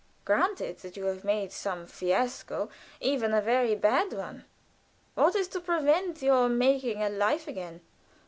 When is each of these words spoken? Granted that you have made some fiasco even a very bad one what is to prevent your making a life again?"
Granted 0.25 0.79
that 0.79 0.97
you 0.97 1.05
have 1.05 1.23
made 1.23 1.51
some 1.51 1.85
fiasco 1.85 2.71
even 2.99 3.35
a 3.35 3.39
very 3.39 3.75
bad 3.75 4.13
one 4.13 4.45
what 5.13 5.35
is 5.35 5.47
to 5.49 5.59
prevent 5.59 6.23
your 6.23 6.49
making 6.49 7.03
a 7.03 7.09
life 7.09 7.47
again?" 7.47 7.81